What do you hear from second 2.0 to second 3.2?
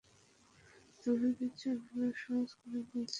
সহজ করে বলছি।